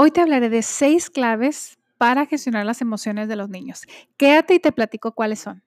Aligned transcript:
Hoy 0.00 0.12
te 0.12 0.20
hablaré 0.20 0.48
de 0.48 0.62
seis 0.62 1.10
claves 1.10 1.76
para 1.96 2.24
gestionar 2.24 2.64
las 2.64 2.80
emociones 2.80 3.26
de 3.26 3.34
los 3.34 3.48
niños. 3.48 3.82
Quédate 4.16 4.54
y 4.54 4.60
te 4.60 4.70
platico 4.70 5.10
cuáles 5.10 5.40
son. 5.40 5.60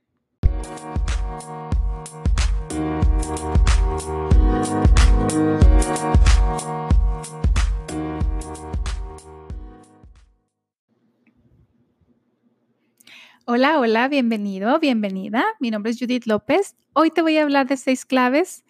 Hola, 13.44 13.80
hola, 13.80 14.08
bienvenido, 14.08 14.80
bienvenida. 14.80 15.44
Mi 15.60 15.72
nombre 15.72 15.92
es 15.92 16.00
Judith 16.00 16.26
López. 16.26 16.78
Hoy 16.94 17.12
te 17.12 17.22
voy 17.22 17.36
a 17.36 17.44
hablar 17.44 17.68
de 17.68 17.76
seis 17.76 18.06
claves 18.06 18.64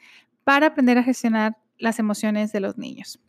para 0.43 0.66
aprender 0.66 0.98
a 0.98 1.04
gestionar 1.04 1.55
las 1.78 2.00
emociones 2.00 2.52
de 2.52 2.62
los 2.62 2.80
niños. 2.80 3.20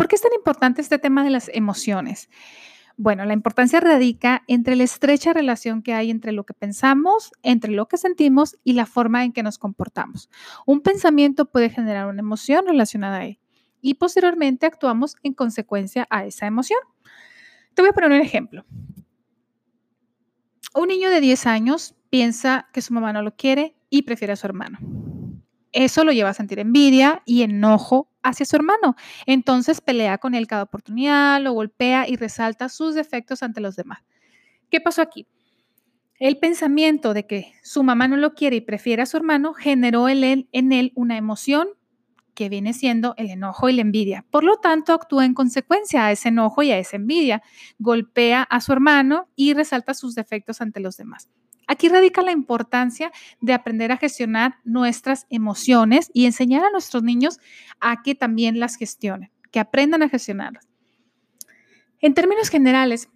¿Por 0.00 0.08
qué 0.08 0.14
es 0.14 0.22
tan 0.22 0.32
importante 0.32 0.80
este 0.80 0.98
tema 0.98 1.22
de 1.24 1.28
las 1.28 1.50
emociones? 1.52 2.30
Bueno, 2.96 3.26
la 3.26 3.34
importancia 3.34 3.80
radica 3.80 4.44
entre 4.46 4.74
la 4.74 4.84
estrecha 4.84 5.34
relación 5.34 5.82
que 5.82 5.92
hay 5.92 6.10
entre 6.10 6.32
lo 6.32 6.44
que 6.44 6.54
pensamos, 6.54 7.32
entre 7.42 7.70
lo 7.70 7.86
que 7.86 7.98
sentimos 7.98 8.56
y 8.64 8.72
la 8.72 8.86
forma 8.86 9.24
en 9.24 9.34
que 9.34 9.42
nos 9.42 9.58
comportamos. 9.58 10.30
Un 10.64 10.80
pensamiento 10.80 11.50
puede 11.50 11.68
generar 11.68 12.06
una 12.06 12.20
emoción 12.20 12.64
relacionada 12.66 13.18
a 13.18 13.24
él 13.26 13.38
y 13.82 13.92
posteriormente 13.92 14.64
actuamos 14.64 15.16
en 15.22 15.34
consecuencia 15.34 16.06
a 16.08 16.24
esa 16.24 16.46
emoción. 16.46 16.80
Te 17.74 17.82
voy 17.82 17.90
a 17.90 17.92
poner 17.92 18.10
un 18.10 18.24
ejemplo. 18.24 18.64
Un 20.74 20.88
niño 20.88 21.10
de 21.10 21.20
10 21.20 21.44
años 21.44 21.94
piensa 22.08 22.70
que 22.72 22.80
su 22.80 22.94
mamá 22.94 23.12
no 23.12 23.20
lo 23.20 23.36
quiere 23.36 23.76
y 23.90 24.00
prefiere 24.00 24.32
a 24.32 24.36
su 24.36 24.46
hermano. 24.46 24.78
Eso 25.72 26.04
lo 26.04 26.12
lleva 26.12 26.30
a 26.30 26.34
sentir 26.34 26.58
envidia 26.58 27.22
y 27.24 27.42
enojo 27.42 28.08
hacia 28.22 28.46
su 28.46 28.56
hermano. 28.56 28.96
Entonces 29.26 29.80
pelea 29.80 30.18
con 30.18 30.34
él 30.34 30.46
cada 30.46 30.64
oportunidad, 30.64 31.40
lo 31.40 31.52
golpea 31.52 32.08
y 32.08 32.16
resalta 32.16 32.68
sus 32.68 32.94
defectos 32.94 33.42
ante 33.42 33.60
los 33.60 33.76
demás. 33.76 34.00
¿Qué 34.70 34.80
pasó 34.80 35.02
aquí? 35.02 35.26
El 36.18 36.38
pensamiento 36.38 37.14
de 37.14 37.26
que 37.26 37.52
su 37.62 37.82
mamá 37.82 38.06
no 38.06 38.16
lo 38.16 38.34
quiere 38.34 38.56
y 38.56 38.60
prefiere 38.60 39.02
a 39.02 39.06
su 39.06 39.16
hermano 39.16 39.54
generó 39.54 40.08
en 40.08 40.22
él, 40.52 40.92
una 40.94 41.16
emoción 41.16 41.68
que 42.34 42.48
viene 42.48 42.72
siendo 42.74 43.14
el 43.16 43.30
enojo 43.30 43.68
y 43.68 43.72
la 43.72 43.82
envidia. 43.82 44.26
Por 44.30 44.44
lo 44.44 44.56
tanto, 44.56 44.92
actúa 44.92 45.24
en 45.24 45.34
consecuencia 45.34 46.06
a 46.06 46.12
ese 46.12 46.28
enojo 46.28 46.62
y 46.62 46.72
a 46.72 46.78
esa 46.78 46.96
envidia. 46.96 47.42
Golpea 47.78 48.42
a 48.42 48.60
su 48.60 48.72
hermano 48.72 49.28
y 49.34 49.54
resalta 49.54 49.94
sus 49.94 50.14
defectos 50.14 50.60
ante 50.60 50.80
los 50.80 50.96
demás. 50.96 51.28
Aquí 51.70 51.88
radica 51.88 52.20
la 52.22 52.32
importancia 52.32 53.12
de 53.40 53.52
aprender 53.52 53.92
a 53.92 53.96
gestionar 53.96 54.56
nuestras 54.64 55.28
emociones 55.30 56.10
y 56.12 56.26
enseñar 56.26 56.64
a 56.64 56.70
nuestros 56.70 57.04
niños 57.04 57.38
a 57.78 58.02
que 58.02 58.16
también 58.16 58.58
las 58.58 58.74
gestionen, 58.74 59.30
que 59.52 59.60
aprendan 59.60 60.02
a 60.02 60.08
gestionarlas. 60.08 60.68
En 62.00 62.12
términos 62.14 62.48
generales, 62.48 63.08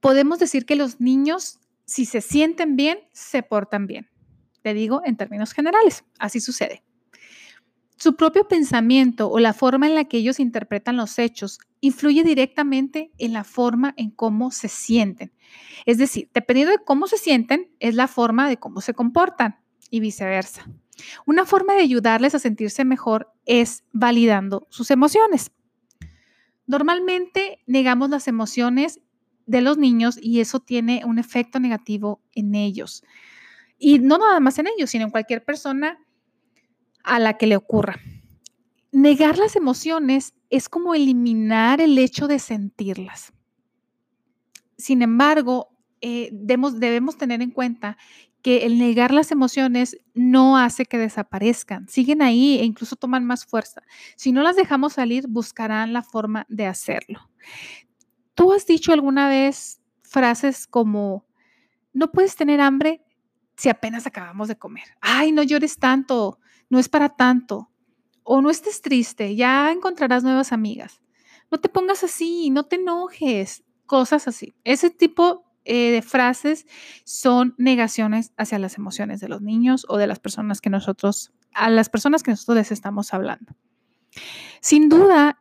podemos 0.00 0.40
decir 0.40 0.66
que 0.66 0.74
los 0.74 1.00
niños, 1.00 1.60
si 1.84 2.04
se 2.04 2.20
sienten 2.20 2.74
bien, 2.74 2.98
se 3.12 3.44
portan 3.44 3.86
bien. 3.86 4.10
Te 4.62 4.74
digo 4.74 5.00
en 5.04 5.16
términos 5.16 5.52
generales, 5.52 6.04
así 6.18 6.40
sucede. 6.40 6.82
Su 8.02 8.16
propio 8.16 8.48
pensamiento 8.48 9.30
o 9.30 9.38
la 9.38 9.52
forma 9.52 9.86
en 9.86 9.94
la 9.94 10.06
que 10.06 10.16
ellos 10.16 10.40
interpretan 10.40 10.96
los 10.96 11.20
hechos 11.20 11.60
influye 11.80 12.24
directamente 12.24 13.12
en 13.16 13.32
la 13.32 13.44
forma 13.44 13.94
en 13.96 14.10
cómo 14.10 14.50
se 14.50 14.66
sienten. 14.66 15.32
Es 15.86 15.98
decir, 15.98 16.28
dependiendo 16.34 16.72
de 16.72 16.82
cómo 16.84 17.06
se 17.06 17.16
sienten, 17.16 17.70
es 17.78 17.94
la 17.94 18.08
forma 18.08 18.48
de 18.48 18.56
cómo 18.56 18.80
se 18.80 18.92
comportan 18.92 19.60
y 19.88 20.00
viceversa. 20.00 20.68
Una 21.26 21.44
forma 21.44 21.74
de 21.74 21.82
ayudarles 21.82 22.34
a 22.34 22.40
sentirse 22.40 22.84
mejor 22.84 23.32
es 23.46 23.84
validando 23.92 24.66
sus 24.68 24.90
emociones. 24.90 25.52
Normalmente 26.66 27.60
negamos 27.68 28.10
las 28.10 28.26
emociones 28.26 29.00
de 29.46 29.60
los 29.60 29.78
niños 29.78 30.18
y 30.20 30.40
eso 30.40 30.58
tiene 30.58 31.04
un 31.04 31.20
efecto 31.20 31.60
negativo 31.60 32.20
en 32.32 32.56
ellos. 32.56 33.04
Y 33.78 34.00
no 34.00 34.18
nada 34.18 34.40
más 34.40 34.58
en 34.58 34.66
ellos, 34.66 34.90
sino 34.90 35.04
en 35.04 35.12
cualquier 35.12 35.44
persona 35.44 36.01
a 37.04 37.18
la 37.18 37.38
que 37.38 37.46
le 37.46 37.56
ocurra. 37.56 38.00
Negar 38.92 39.38
las 39.38 39.56
emociones 39.56 40.34
es 40.50 40.68
como 40.68 40.94
eliminar 40.94 41.80
el 41.80 41.96
hecho 41.98 42.28
de 42.28 42.38
sentirlas. 42.38 43.32
Sin 44.76 45.00
embargo, 45.02 45.70
eh, 46.00 46.30
debemos, 46.32 46.76
tener 47.16 47.40
en 47.40 47.50
cuenta 47.50 47.96
que 48.42 48.66
el 48.66 48.78
negar 48.78 49.12
las 49.12 49.30
emociones 49.30 49.96
no 50.14 50.58
hace 50.58 50.84
que 50.84 50.98
desaparezcan, 50.98 51.88
siguen 51.88 52.22
ahí 52.22 52.58
e 52.58 52.64
incluso 52.64 52.96
toman 52.96 53.24
más 53.24 53.46
fuerza. 53.46 53.82
Si 54.16 54.32
no 54.32 54.42
las 54.42 54.56
dejamos 54.56 54.94
salir, 54.94 55.28
buscarán 55.28 55.92
la 55.92 56.02
forma 56.02 56.44
de 56.48 56.66
hacerlo. 56.66 57.30
¿Tú 58.34 58.52
has 58.52 58.66
dicho 58.66 58.92
alguna 58.92 59.28
vez 59.28 59.80
frases 60.02 60.66
como, 60.66 61.24
no 61.92 62.10
puedes 62.10 62.34
tener 62.34 62.60
hambre 62.60 63.00
si 63.56 63.68
apenas 63.68 64.06
acabamos 64.06 64.48
de 64.48 64.56
comer? 64.56 64.84
Ay, 65.00 65.32
no 65.32 65.42
llores 65.42 65.78
tanto, 65.78 66.38
no 66.68 66.78
es 66.78 66.88
para 66.88 67.10
tanto. 67.10 67.70
O 68.24 68.40
no 68.40 68.50
estés 68.50 68.82
triste, 68.82 69.34
ya 69.34 69.72
encontrarás 69.72 70.22
nuevas 70.22 70.52
amigas. 70.52 71.00
No 71.50 71.58
te 71.58 71.68
pongas 71.68 72.04
así, 72.04 72.50
no 72.50 72.64
te 72.64 72.76
enojes, 72.76 73.64
cosas 73.86 74.28
así. 74.28 74.54
Ese 74.64 74.90
tipo 74.90 75.44
eh, 75.64 75.90
de 75.90 76.02
frases 76.02 76.66
son 77.04 77.54
negaciones 77.58 78.32
hacia 78.36 78.58
las 78.58 78.78
emociones 78.78 79.20
de 79.20 79.28
los 79.28 79.42
niños 79.42 79.86
o 79.88 79.96
de 79.96 80.06
las 80.06 80.18
personas 80.18 80.60
que 80.60 80.70
nosotros, 80.70 81.32
a 81.52 81.68
las 81.70 81.88
personas 81.88 82.22
que 82.22 82.30
nosotros 82.30 82.56
les 82.56 82.72
estamos 82.72 83.12
hablando. 83.12 83.54
Sin 84.60 84.88
duda, 84.88 85.40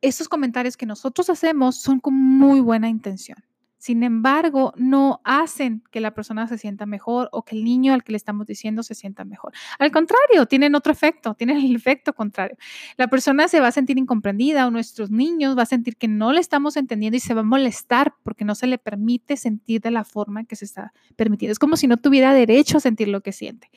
estos 0.00 0.28
comentarios 0.28 0.76
que 0.76 0.86
nosotros 0.86 1.30
hacemos 1.30 1.76
son 1.76 2.00
con 2.00 2.14
muy 2.14 2.60
buena 2.60 2.88
intención. 2.88 3.38
Sin 3.80 4.02
embargo, 4.02 4.74
no 4.76 5.22
hacen 5.24 5.82
que 5.90 6.00
la 6.00 6.12
persona 6.12 6.46
se 6.46 6.58
sienta 6.58 6.84
mejor 6.84 7.30
o 7.32 7.46
que 7.46 7.56
el 7.56 7.64
niño 7.64 7.94
al 7.94 8.04
que 8.04 8.12
le 8.12 8.16
estamos 8.16 8.46
diciendo 8.46 8.82
se 8.82 8.94
sienta 8.94 9.24
mejor. 9.24 9.54
Al 9.78 9.90
contrario, 9.90 10.44
tienen 10.44 10.74
otro 10.74 10.92
efecto, 10.92 11.32
tienen 11.34 11.56
el 11.56 11.74
efecto 11.74 12.12
contrario. 12.12 12.58
La 12.98 13.08
persona 13.08 13.48
se 13.48 13.58
va 13.58 13.68
a 13.68 13.72
sentir 13.72 13.96
incomprendida 13.96 14.66
o 14.66 14.70
nuestros 14.70 15.10
niños 15.10 15.56
va 15.56 15.62
a 15.62 15.66
sentir 15.66 15.96
que 15.96 16.08
no 16.08 16.30
le 16.30 16.40
estamos 16.40 16.76
entendiendo 16.76 17.16
y 17.16 17.20
se 17.20 17.32
va 17.32 17.40
a 17.40 17.44
molestar 17.44 18.12
porque 18.22 18.44
no 18.44 18.54
se 18.54 18.66
le 18.66 18.76
permite 18.76 19.38
sentir 19.38 19.80
de 19.80 19.90
la 19.90 20.04
forma 20.04 20.44
que 20.44 20.56
se 20.56 20.66
está 20.66 20.92
permitiendo. 21.16 21.52
Es 21.52 21.58
como 21.58 21.78
si 21.78 21.86
no 21.86 21.96
tuviera 21.96 22.34
derecho 22.34 22.76
a 22.76 22.80
sentir 22.80 23.08
lo 23.08 23.22
que 23.22 23.32
siente. 23.32 23.70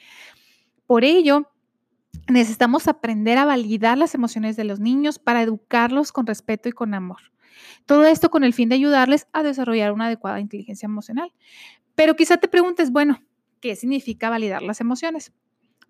Por 0.85 1.05
ello, 1.05 1.49
necesitamos 2.27 2.89
aprender 2.89 3.37
a 3.37 3.45
validar 3.45 3.97
las 3.97 4.15
emociones 4.15 4.57
de 4.57 4.65
los 4.65 4.81
niños 4.81 5.17
para 5.17 5.41
educarlos 5.41 6.11
con 6.11 6.27
respeto 6.27 6.67
y 6.67 6.73
con 6.73 6.93
amor. 6.93 7.32
Todo 7.85 8.05
esto 8.05 8.29
con 8.29 8.43
el 8.43 8.53
fin 8.53 8.69
de 8.69 8.75
ayudarles 8.75 9.27
a 9.33 9.43
desarrollar 9.43 9.91
una 9.91 10.05
adecuada 10.05 10.39
inteligencia 10.39 10.85
emocional. 10.85 11.33
Pero 11.95 12.15
quizá 12.15 12.37
te 12.37 12.47
preguntes, 12.47 12.91
bueno, 12.91 13.21
¿qué 13.59 13.75
significa 13.75 14.29
validar 14.29 14.61
las 14.61 14.81
emociones? 14.81 15.31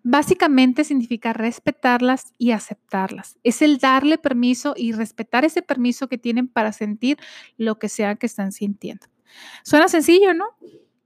Básicamente 0.02 0.84
significa 0.84 1.32
respetarlas 1.32 2.34
y 2.36 2.50
aceptarlas. 2.50 3.38
Es 3.42 3.62
el 3.62 3.78
darle 3.78 4.18
permiso 4.18 4.74
y 4.76 4.92
respetar 4.92 5.46
ese 5.46 5.62
permiso 5.62 6.08
que 6.08 6.18
tienen 6.18 6.46
para 6.46 6.72
sentir 6.72 7.18
lo 7.56 7.78
que 7.78 7.88
sea 7.88 8.16
que 8.16 8.26
están 8.26 8.52
sintiendo. 8.52 9.06
Suena 9.62 9.88
sencillo, 9.88 10.34
¿no? 10.34 10.44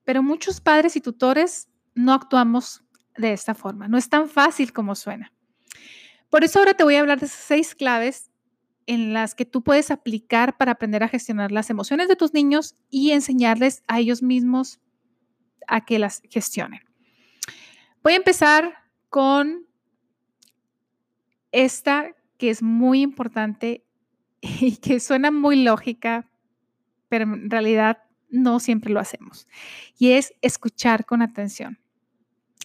Pero 0.04 0.22
muchos 0.22 0.60
padres 0.60 0.96
y 0.96 1.00
tutores 1.00 1.68
no 1.94 2.12
actuamos 2.12 2.82
de 3.16 3.32
esta 3.32 3.54
forma. 3.54 3.86
No 3.88 3.98
es 3.98 4.08
tan 4.08 4.28
fácil 4.28 4.72
como 4.72 4.94
suena. 4.94 5.32
Por 6.30 6.44
eso 6.44 6.58
ahora 6.58 6.74
te 6.74 6.84
voy 6.84 6.96
a 6.96 7.00
hablar 7.00 7.20
de 7.20 7.28
seis 7.28 7.74
claves 7.74 8.27
en 8.88 9.12
las 9.12 9.34
que 9.34 9.44
tú 9.44 9.62
puedes 9.62 9.90
aplicar 9.90 10.56
para 10.56 10.72
aprender 10.72 11.02
a 11.02 11.08
gestionar 11.08 11.52
las 11.52 11.68
emociones 11.68 12.08
de 12.08 12.16
tus 12.16 12.32
niños 12.32 12.74
y 12.88 13.10
enseñarles 13.10 13.84
a 13.86 14.00
ellos 14.00 14.22
mismos 14.22 14.80
a 15.66 15.84
que 15.84 15.98
las 15.98 16.22
gestionen. 16.30 16.80
Voy 18.02 18.14
a 18.14 18.16
empezar 18.16 18.72
con 19.10 19.66
esta 21.52 22.16
que 22.38 22.48
es 22.48 22.62
muy 22.62 23.02
importante 23.02 23.84
y 24.40 24.76
que 24.78 25.00
suena 25.00 25.30
muy 25.30 25.62
lógica, 25.62 26.26
pero 27.10 27.24
en 27.24 27.50
realidad 27.50 27.98
no 28.30 28.58
siempre 28.58 28.90
lo 28.90 29.00
hacemos. 29.00 29.46
Y 29.98 30.12
es 30.12 30.32
escuchar 30.40 31.04
con 31.04 31.20
atención. 31.20 31.78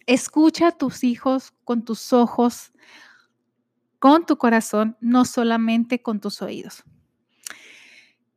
Escucha 0.05 0.67
a 0.67 0.77
tus 0.77 1.03
hijos 1.03 1.53
con 1.65 1.83
tus 1.83 2.13
ojos, 2.13 2.71
con 4.03 4.25
tu 4.25 4.37
corazón, 4.37 4.97
no 4.99 5.23
solamente 5.23 6.01
con 6.01 6.19
tus 6.19 6.41
oídos. 6.41 6.83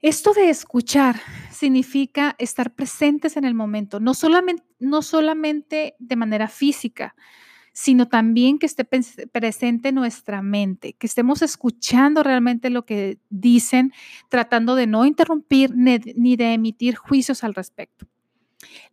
Esto 0.00 0.32
de 0.32 0.48
escuchar 0.48 1.20
significa 1.50 2.36
estar 2.38 2.72
presentes 2.72 3.36
en 3.36 3.44
el 3.44 3.54
momento, 3.54 3.98
no 3.98 4.14
solamente, 4.14 4.62
no 4.78 5.02
solamente 5.02 5.96
de 5.98 6.14
manera 6.14 6.46
física, 6.46 7.16
sino 7.72 8.06
también 8.06 8.60
que 8.60 8.66
esté 8.66 8.84
presente 8.84 9.90
nuestra 9.90 10.40
mente, 10.40 10.92
que 10.92 11.08
estemos 11.08 11.42
escuchando 11.42 12.22
realmente 12.22 12.70
lo 12.70 12.86
que 12.86 13.18
dicen, 13.28 13.92
tratando 14.28 14.76
de 14.76 14.86
no 14.86 15.04
interrumpir 15.04 15.72
ni 15.74 16.36
de 16.36 16.52
emitir 16.52 16.94
juicios 16.94 17.42
al 17.42 17.56
respecto. 17.56 18.06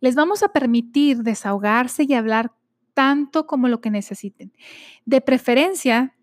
Les 0.00 0.16
vamos 0.16 0.42
a 0.42 0.48
permitir 0.48 1.18
desahogarse 1.18 2.02
y 2.02 2.14
hablar 2.14 2.52
tanto 2.94 3.46
como 3.46 3.68
lo 3.68 3.80
que 3.80 3.92
necesiten. 3.92 4.52
De 5.04 5.20
preferencia, 5.20 6.16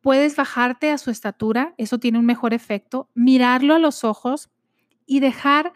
puedes 0.00 0.36
bajarte 0.36 0.90
a 0.90 0.98
su 0.98 1.10
estatura, 1.10 1.74
eso 1.78 1.98
tiene 1.98 2.18
un 2.18 2.26
mejor 2.26 2.54
efecto, 2.54 3.08
mirarlo 3.14 3.74
a 3.74 3.78
los 3.78 4.04
ojos 4.04 4.50
y 5.06 5.20
dejar 5.20 5.72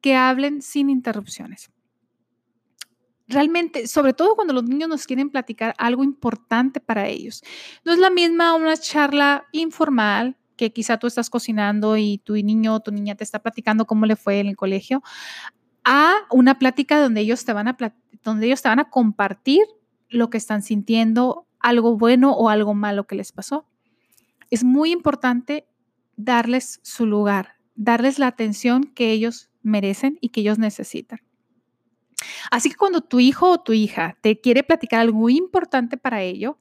que 0.00 0.16
hablen 0.16 0.62
sin 0.62 0.90
interrupciones. 0.90 1.70
Realmente, 3.28 3.86
sobre 3.86 4.12
todo 4.12 4.34
cuando 4.34 4.52
los 4.52 4.64
niños 4.64 4.88
nos 4.88 5.06
quieren 5.06 5.30
platicar 5.30 5.74
algo 5.78 6.04
importante 6.04 6.80
para 6.80 7.06
ellos. 7.08 7.42
No 7.84 7.92
es 7.92 7.98
la 7.98 8.10
misma 8.10 8.54
una 8.54 8.76
charla 8.76 9.46
informal 9.52 10.36
que 10.56 10.72
quizá 10.72 10.98
tú 10.98 11.06
estás 11.06 11.30
cocinando 11.30 11.96
y 11.96 12.18
tu 12.18 12.34
niño 12.34 12.74
o 12.74 12.80
tu 12.80 12.90
niña 12.90 13.14
te 13.14 13.24
está 13.24 13.40
platicando 13.40 13.86
cómo 13.86 14.06
le 14.06 14.16
fue 14.16 14.40
en 14.40 14.48
el 14.48 14.56
colegio, 14.56 15.02
a 15.84 16.14
una 16.30 16.58
plática 16.58 17.00
donde 17.00 17.20
ellos 17.20 17.44
te 17.44 17.52
van 17.52 17.68
a, 17.68 17.76
donde 18.22 18.46
ellos 18.46 18.62
te 18.62 18.68
van 18.68 18.80
a 18.80 18.90
compartir 18.90 19.62
lo 20.08 20.30
que 20.30 20.38
están 20.38 20.62
sintiendo, 20.62 21.46
algo 21.62 21.96
bueno 21.96 22.32
o 22.32 22.48
algo 22.48 22.74
malo 22.74 23.06
que 23.06 23.14
les 23.14 23.32
pasó. 23.32 23.66
Es 24.50 24.64
muy 24.64 24.92
importante 24.92 25.66
darles 26.16 26.80
su 26.82 27.06
lugar, 27.06 27.54
darles 27.74 28.18
la 28.18 28.26
atención 28.26 28.84
que 28.84 29.10
ellos 29.12 29.50
merecen 29.62 30.18
y 30.20 30.30
que 30.30 30.40
ellos 30.40 30.58
necesitan. 30.58 31.20
Así 32.50 32.70
que 32.70 32.76
cuando 32.76 33.00
tu 33.00 33.20
hijo 33.20 33.50
o 33.50 33.60
tu 33.60 33.72
hija 33.72 34.16
te 34.20 34.40
quiere 34.40 34.62
platicar 34.62 35.00
algo 35.00 35.28
importante 35.30 35.96
para 35.96 36.22
ello 36.22 36.58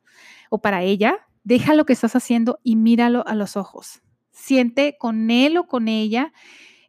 o 0.49 0.61
para 0.61 0.83
ella, 0.83 1.27
deja 1.43 1.75
lo 1.75 1.85
que 1.85 1.93
estás 1.93 2.15
haciendo 2.15 2.59
y 2.63 2.75
míralo 2.75 3.27
a 3.27 3.35
los 3.35 3.57
ojos. 3.57 4.01
Siente 4.31 4.95
con 4.97 5.29
él 5.29 5.57
o 5.57 5.67
con 5.67 5.87
ella 5.87 6.33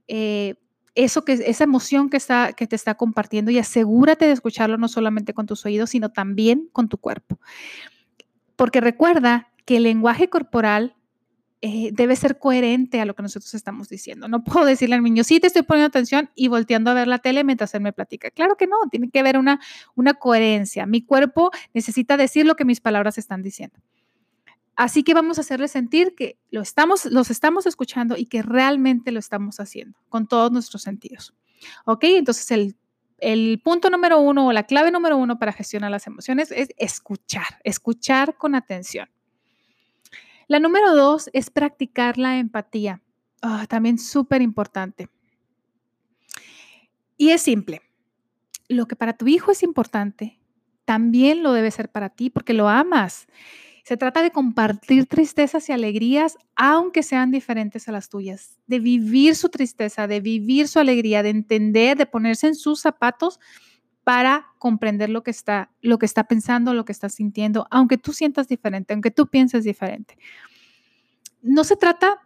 eh, 0.09 0.55
eso 0.95 1.25
que, 1.25 1.33
esa 1.33 1.65
emoción 1.65 2.11
que, 2.11 2.17
está, 2.17 2.53
que 2.53 2.67
te 2.67 2.77
está 2.77 2.95
compartiendo 2.95 3.51
y 3.51 3.59
asegúrate 3.59 4.27
de 4.27 4.33
escucharlo 4.33 4.77
no 4.77 4.89
solamente 4.89 5.33
con 5.33 5.47
tus 5.47 5.65
oídos, 5.65 5.91
sino 5.91 6.11
también 6.11 6.69
con 6.73 6.89
tu 6.89 6.99
cuerpo. 6.99 7.39
Porque 8.63 8.81
recuerda 8.81 9.49
que 9.65 9.79
el 9.79 9.83
lenguaje 9.83 10.31
corporal 10.31 10.95
eh, 11.63 11.91
debe 11.93 12.15
ser 12.15 12.39
coherente 12.39 13.01
a 13.01 13.05
lo 13.05 13.17
que 13.17 13.23
nosotros 13.25 13.53
estamos 13.55 13.89
diciendo. 13.89 14.29
No 14.29 14.45
puedo 14.45 14.65
decirle 14.65 14.95
al 14.95 15.03
niño, 15.03 15.25
sí, 15.25 15.41
te 15.41 15.49
estoy 15.49 15.63
poniendo 15.63 15.89
atención 15.89 16.31
y 16.37 16.47
volteando 16.47 16.89
a 16.93 16.95
ver 16.95 17.09
la 17.09 17.19
tele 17.19 17.43
mientras 17.43 17.75
él 17.75 17.81
me 17.81 17.93
platica. 17.93 18.31
Claro 18.31 18.57
que 18.57 18.69
no, 18.69 18.77
tiene 18.89 19.11
que 19.11 19.19
haber 19.19 19.37
una, 19.37 19.59
una 19.97 20.15
coherencia. 20.15 20.87
Mi 20.87 21.05
cuerpo 21.05 21.51
necesita 21.75 22.17
decir 22.17 22.47
lo 22.47 22.55
que 22.55 22.65
mis 22.65 22.81
palabras 22.81 23.19
están 23.19 23.43
diciendo. 23.43 23.81
Así 24.77 25.03
que 25.03 25.13
vamos 25.13 25.39
a 25.39 25.41
hacerle 25.41 25.67
sentir 25.67 26.15
que 26.15 26.39
lo 26.53 26.61
estamos, 26.61 27.07
los 27.07 27.33
estamos 27.33 27.67
escuchando 27.67 28.17
y 28.17 28.27
que 28.27 28.43
realmente 28.43 29.11
lo 29.11 29.19
estamos 29.19 29.59
haciendo 29.59 29.99
con 30.09 30.29
todos 30.29 30.53
nuestros 30.53 30.83
sentidos. 30.83 31.35
¿Ok? 31.85 32.05
Entonces 32.05 32.49
el, 32.53 32.77
el 33.23 33.61
punto 33.63 33.89
número 33.89 34.19
uno 34.19 34.49
o 34.49 34.53
la 34.53 34.65
clave 34.65 34.91
número 34.91 35.17
uno 35.17 35.39
para 35.39 35.53
gestionar 35.53 35.93
las 35.93 36.09
emociones 36.09 36.51
es 36.51 36.71
escuchar, 36.77 37.61
escuchar 37.63 38.37
con 38.37 38.57
atención. 38.57 39.09
La 40.49 40.59
número 40.59 40.93
dos 40.95 41.31
es 41.33 41.49
practicar 41.49 42.19
la 42.19 42.39
empatía. 42.39 43.01
Ah, 43.41 43.67
también 43.69 43.99
súper 43.99 44.43
importante. 44.43 45.09
Y 47.17 47.31
es 47.31 47.43
simple. 47.43 47.81
Lo 48.69 48.87
que 48.87 48.97
para 48.97 49.17
tu 49.17 49.29
hijo 49.29 49.53
es 49.53 49.63
importante, 49.63 50.41
también 50.85 51.45
lo 51.45 51.53
debe 51.53 51.71
ser 51.71 51.91
para 51.91 52.09
ti 52.09 52.29
porque 52.29 52.55
lo 52.55 52.69
amas 52.69 53.29
se 53.83 53.97
trata 53.97 54.23
de 54.23 54.31
compartir 54.31 55.07
tristezas 55.07 55.69
y 55.69 55.73
alegrías, 55.73 56.39
aunque 56.55 57.03
sean 57.03 57.31
diferentes 57.33 57.89
a 57.89 57.93
las 57.93 58.09
tuyas, 58.09 58.59
de 58.67 58.79
vivir 58.79 59.35
su 59.35 59.49
tristeza, 59.49 60.07
de 60.07 60.21
vivir 60.21 60.69
su 60.69 60.79
alegría, 60.79 61.23
de 61.23 61.31
entender, 61.31 61.97
de 61.97 62.07
ponerse 62.07 62.47
en 62.47 62.55
sus 62.55 62.81
zapatos 62.81 63.41
para 64.05 64.47
comprender 64.59 65.11
lo 65.11 65.23
que 65.23 65.33
está, 65.33 65.71
lo 65.81 65.99
que 65.99 66.07
está 66.07 66.25
pensando, 66.25 66.75
lo 66.75 66.85
que 66.85 66.93
está 66.93 67.09
sintiendo, 67.09 67.67
aunque 67.71 67.99
tú 67.99 68.13
sientas 68.13 68.49
diferente, 68.49 68.93
aunque 68.93 69.11
tú 69.11 69.27
pienses 69.27 69.65
diferente. 69.65 70.17
No 71.41 71.65
se 71.65 71.77
trata 71.77 72.21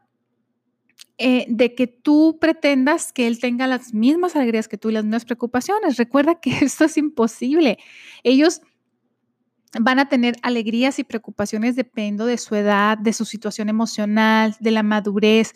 eh, 1.18 1.46
de 1.48 1.74
que 1.74 1.86
tú 1.86 2.36
pretendas 2.38 3.14
que 3.14 3.26
él 3.26 3.38
tenga 3.38 3.66
las 3.66 3.94
mismas 3.94 4.36
alegrías 4.36 4.68
que 4.68 4.76
tú 4.76 4.90
y 4.90 4.92
las 4.92 5.04
mismas 5.04 5.24
preocupaciones. 5.24 5.96
Recuerda 5.96 6.38
que 6.38 6.50
esto 6.64 6.84
es 6.84 6.98
imposible. 6.98 7.78
Ellos 8.22 8.60
van 9.78 9.98
a 9.98 10.08
tener 10.08 10.36
alegrías 10.42 10.98
y 10.98 11.04
preocupaciones 11.04 11.76
dependiendo 11.76 12.26
de 12.26 12.38
su 12.38 12.54
edad, 12.54 12.98
de 12.98 13.12
su 13.12 13.24
situación 13.24 13.68
emocional, 13.68 14.56
de 14.60 14.70
la 14.70 14.82
madurez, 14.82 15.52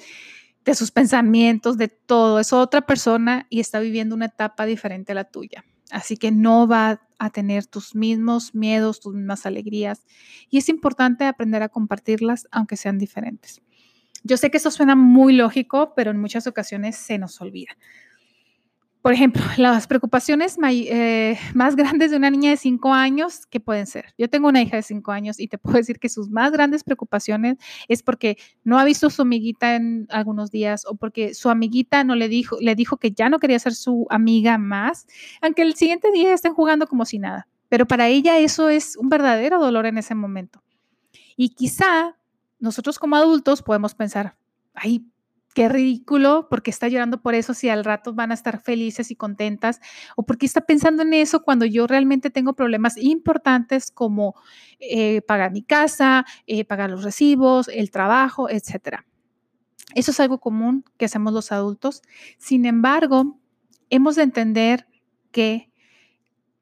de 0.64 0.74
sus 0.74 0.90
pensamientos, 0.90 1.78
de 1.78 1.88
todo. 1.88 2.40
Es 2.40 2.52
otra 2.52 2.82
persona 2.82 3.46
y 3.50 3.60
está 3.60 3.80
viviendo 3.80 4.14
una 4.14 4.26
etapa 4.26 4.66
diferente 4.66 5.12
a 5.12 5.14
la 5.14 5.24
tuya. 5.24 5.64
Así 5.90 6.16
que 6.16 6.30
no 6.30 6.68
va 6.68 7.00
a 7.18 7.30
tener 7.30 7.66
tus 7.66 7.94
mismos 7.94 8.54
miedos, 8.54 9.00
tus 9.00 9.14
mismas 9.14 9.44
alegrías. 9.46 10.04
Y 10.48 10.58
es 10.58 10.68
importante 10.68 11.24
aprender 11.24 11.62
a 11.62 11.68
compartirlas, 11.68 12.46
aunque 12.50 12.76
sean 12.76 12.98
diferentes. 12.98 13.60
Yo 14.22 14.36
sé 14.36 14.50
que 14.50 14.58
eso 14.58 14.70
suena 14.70 14.96
muy 14.96 15.32
lógico, 15.32 15.94
pero 15.96 16.10
en 16.10 16.20
muchas 16.20 16.46
ocasiones 16.46 16.96
se 16.96 17.18
nos 17.18 17.40
olvida. 17.40 17.76
Por 19.02 19.14
ejemplo, 19.14 19.42
las 19.56 19.86
preocupaciones 19.86 20.58
eh, 20.62 21.38
más 21.54 21.74
grandes 21.74 22.10
de 22.10 22.16
una 22.16 22.30
niña 22.30 22.50
de 22.50 22.56
5 22.56 22.92
años, 22.92 23.46
¿qué 23.46 23.58
pueden 23.58 23.86
ser? 23.86 24.14
Yo 24.18 24.28
tengo 24.28 24.48
una 24.48 24.60
hija 24.60 24.76
de 24.76 24.82
5 24.82 25.10
años 25.10 25.40
y 25.40 25.48
te 25.48 25.58
puedo 25.58 25.76
decir 25.78 25.98
que 25.98 26.08
sus 26.08 26.28
más 26.28 26.52
grandes 26.52 26.84
preocupaciones 26.84 27.56
es 27.88 28.02
porque 28.02 28.36
no 28.62 28.78
ha 28.78 28.84
visto 28.84 29.06
a 29.06 29.10
su 29.10 29.22
amiguita 29.22 29.74
en 29.74 30.06
algunos 30.10 30.50
días 30.50 30.84
o 30.86 30.96
porque 30.96 31.34
su 31.34 31.48
amiguita 31.48 32.04
no 32.04 32.14
le 32.14 32.28
dijo, 32.28 32.56
le 32.60 32.74
dijo 32.74 32.98
que 32.98 33.12
ya 33.12 33.28
no 33.28 33.38
quería 33.38 33.58
ser 33.58 33.74
su 33.74 34.06
amiga 34.10 34.58
más, 34.58 35.06
aunque 35.40 35.62
el 35.62 35.74
siguiente 35.74 36.10
día 36.12 36.34
estén 36.34 36.54
jugando 36.54 36.86
como 36.86 37.04
si 37.04 37.18
nada. 37.18 37.48
Pero 37.68 37.86
para 37.86 38.08
ella 38.08 38.38
eso 38.38 38.68
es 38.68 38.96
un 38.96 39.08
verdadero 39.08 39.60
dolor 39.60 39.86
en 39.86 39.96
ese 39.96 40.14
momento. 40.14 40.62
Y 41.36 41.50
quizá 41.50 42.16
nosotros 42.58 42.98
como 42.98 43.16
adultos 43.16 43.62
podemos 43.62 43.94
pensar, 43.94 44.36
ay, 44.74 45.04
qué 45.54 45.68
ridículo, 45.68 46.46
porque 46.48 46.70
está 46.70 46.88
llorando 46.88 47.20
por 47.20 47.34
eso 47.34 47.54
si 47.54 47.68
al 47.68 47.84
rato 47.84 48.14
van 48.14 48.30
a 48.30 48.34
estar 48.34 48.60
felices 48.60 49.10
y 49.10 49.16
contentas, 49.16 49.80
o 50.16 50.24
porque 50.24 50.46
está 50.46 50.62
pensando 50.62 51.02
en 51.02 51.14
eso 51.14 51.42
cuando 51.42 51.64
yo 51.64 51.86
realmente 51.86 52.30
tengo 52.30 52.54
problemas 52.54 52.96
importantes 52.96 53.90
como 53.90 54.34
eh, 54.78 55.22
pagar 55.22 55.52
mi 55.52 55.62
casa, 55.62 56.24
eh, 56.46 56.64
pagar 56.64 56.90
los 56.90 57.02
recibos, 57.02 57.68
el 57.68 57.90
trabajo, 57.90 58.48
etc. 58.48 59.00
Eso 59.94 60.10
es 60.12 60.20
algo 60.20 60.38
común 60.38 60.84
que 60.96 61.06
hacemos 61.06 61.32
los 61.32 61.52
adultos. 61.52 62.02
Sin 62.38 62.64
embargo, 62.64 63.38
hemos 63.90 64.16
de 64.16 64.22
entender 64.22 64.86
que 65.32 65.69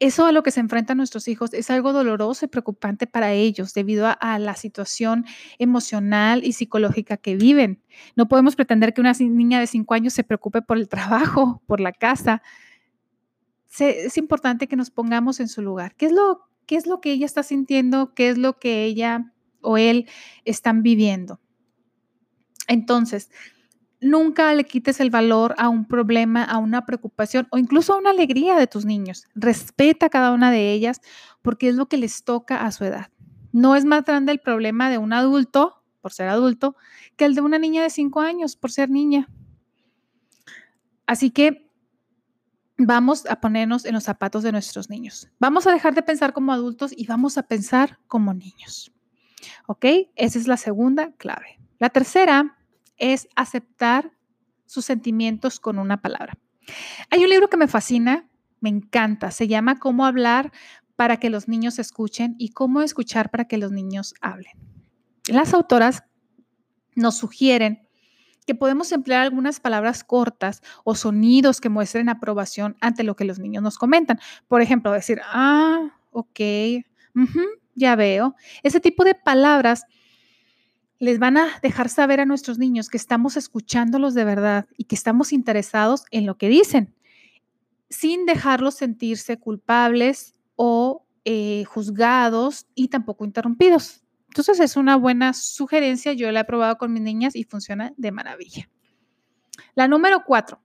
eso 0.00 0.26
a 0.26 0.32
lo 0.32 0.42
que 0.42 0.52
se 0.52 0.60
enfrentan 0.60 0.96
nuestros 0.96 1.26
hijos 1.26 1.52
es 1.52 1.70
algo 1.70 1.92
doloroso 1.92 2.44
y 2.44 2.48
preocupante 2.48 3.06
para 3.06 3.32
ellos 3.32 3.74
debido 3.74 4.06
a, 4.20 4.38
la 4.38 4.54
situación 4.54 5.26
emocional 5.58 6.44
y 6.44 6.52
psicológica 6.52 7.16
que 7.16 7.36
viven. 7.36 7.82
No 8.14 8.28
podemos 8.28 8.54
pretender 8.54 8.94
que 8.94 9.00
una 9.00 9.12
niña 9.12 9.58
de 9.58 9.66
cinco 9.66 9.94
años 9.94 10.12
se 10.12 10.22
preocupe 10.22 10.62
por 10.62 10.76
el 10.76 10.88
trabajo, 10.88 11.62
por 11.66 11.80
la 11.80 11.92
casa. 11.92 12.42
es 13.78 14.16
importante 14.16 14.68
que 14.68 14.76
nos 14.76 14.90
pongamos 14.90 15.40
en 15.40 15.48
su 15.48 15.62
lugar. 15.62 15.96
¿Qué 15.96 16.06
es, 16.06 16.12
lo, 16.12 16.48
¿Qué 16.66 16.76
es 16.76 16.86
lo 16.86 17.00
que 17.00 17.10
ella 17.12 17.26
está 17.26 17.42
sintiendo? 17.42 18.14
¿Qué 18.14 18.28
es 18.28 18.38
lo 18.38 18.58
que 18.58 18.84
ella 18.84 19.32
o 19.62 19.78
él 19.78 20.08
están 20.44 20.82
viviendo? 20.82 21.40
Entonces, 22.68 23.30
Nunca 24.00 24.54
le 24.54 24.64
quites 24.64 25.00
el 25.00 25.10
valor 25.10 25.54
a 25.58 25.68
un 25.68 25.84
problema, 25.84 26.44
a 26.44 26.58
una 26.58 26.86
preocupación 26.86 27.48
o 27.50 27.58
incluso 27.58 27.92
a 27.92 27.98
una 27.98 28.10
alegría 28.10 28.56
de 28.56 28.68
tus 28.68 28.84
niños. 28.84 29.26
Respeta 29.34 30.08
cada 30.08 30.32
una 30.32 30.50
de 30.52 30.72
ellas 30.72 31.00
porque 31.42 31.68
es 31.68 31.74
lo 31.74 31.86
que 31.86 31.96
les 31.96 32.22
toca 32.22 32.64
a 32.64 32.70
su 32.70 32.84
edad. 32.84 33.10
No 33.52 33.74
es 33.74 33.84
más 33.84 34.04
grande 34.04 34.30
el 34.32 34.38
problema 34.38 34.88
de 34.90 34.98
un 34.98 35.12
adulto, 35.12 35.82
por 36.00 36.12
ser 36.12 36.28
adulto, 36.28 36.76
que 37.16 37.24
el 37.24 37.34
de 37.34 37.40
una 37.40 37.58
niña 37.58 37.82
de 37.82 37.90
5 37.90 38.20
años, 38.20 38.54
por 38.54 38.70
ser 38.70 38.88
niña. 38.88 39.28
Así 41.06 41.30
que 41.30 41.68
vamos 42.76 43.26
a 43.26 43.40
ponernos 43.40 43.84
en 43.84 43.94
los 43.94 44.04
zapatos 44.04 44.44
de 44.44 44.52
nuestros 44.52 44.88
niños. 44.88 45.28
Vamos 45.40 45.66
a 45.66 45.72
dejar 45.72 45.94
de 45.94 46.02
pensar 46.02 46.32
como 46.32 46.52
adultos 46.52 46.92
y 46.96 47.06
vamos 47.06 47.36
a 47.36 47.42
pensar 47.42 47.98
como 48.06 48.32
niños. 48.32 48.92
¿Ok? 49.66 49.84
Esa 50.14 50.38
es 50.38 50.46
la 50.46 50.56
segunda 50.56 51.12
clave. 51.12 51.58
La 51.78 51.90
tercera 51.90 52.57
es 52.98 53.28
aceptar 53.36 54.12
sus 54.66 54.84
sentimientos 54.84 55.60
con 55.60 55.78
una 55.78 56.00
palabra. 56.00 56.38
Hay 57.10 57.24
un 57.24 57.30
libro 57.30 57.48
que 57.48 57.56
me 57.56 57.68
fascina, 57.68 58.28
me 58.60 58.68
encanta, 58.68 59.30
se 59.30 59.48
llama 59.48 59.78
Cómo 59.78 60.04
hablar 60.04 60.52
para 60.96 61.18
que 61.18 61.30
los 61.30 61.48
niños 61.48 61.78
escuchen 61.78 62.34
y 62.38 62.50
cómo 62.50 62.82
escuchar 62.82 63.30
para 63.30 63.46
que 63.46 63.56
los 63.56 63.72
niños 63.72 64.14
hablen. 64.20 64.52
Las 65.28 65.54
autoras 65.54 66.04
nos 66.96 67.16
sugieren 67.16 67.88
que 68.46 68.54
podemos 68.54 68.90
emplear 68.92 69.22
algunas 69.22 69.60
palabras 69.60 70.02
cortas 70.02 70.62
o 70.82 70.94
sonidos 70.94 71.60
que 71.60 71.68
muestren 71.68 72.08
aprobación 72.08 72.76
ante 72.80 73.04
lo 73.04 73.14
que 73.14 73.24
los 73.24 73.38
niños 73.38 73.62
nos 73.62 73.78
comentan. 73.78 74.18
Por 74.48 74.62
ejemplo, 74.62 74.90
decir, 74.90 75.20
ah, 75.24 75.90
ok, 76.12 76.40
ya 77.74 77.94
veo. 77.94 78.34
Ese 78.62 78.80
tipo 78.80 79.04
de 79.04 79.14
palabras 79.14 79.84
les 80.98 81.18
van 81.18 81.36
a 81.36 81.58
dejar 81.62 81.88
saber 81.88 82.20
a 82.20 82.26
nuestros 82.26 82.58
niños 82.58 82.88
que 82.88 82.96
estamos 82.96 83.36
escuchándolos 83.36 84.14
de 84.14 84.24
verdad 84.24 84.66
y 84.76 84.84
que 84.84 84.94
estamos 84.94 85.32
interesados 85.32 86.04
en 86.10 86.26
lo 86.26 86.36
que 86.36 86.48
dicen, 86.48 86.94
sin 87.88 88.26
dejarlos 88.26 88.74
sentirse 88.74 89.38
culpables 89.38 90.34
o 90.56 91.06
eh, 91.24 91.64
juzgados 91.64 92.66
y 92.74 92.88
tampoco 92.88 93.24
interrumpidos. 93.24 94.02
Entonces 94.28 94.60
es 94.60 94.76
una 94.76 94.96
buena 94.96 95.32
sugerencia, 95.32 96.12
yo 96.12 96.30
la 96.32 96.40
he 96.40 96.44
probado 96.44 96.76
con 96.78 96.92
mis 96.92 97.02
niñas 97.02 97.34
y 97.36 97.44
funciona 97.44 97.92
de 97.96 98.12
maravilla. 98.12 98.68
La 99.74 99.88
número 99.88 100.24
cuatro, 100.24 100.60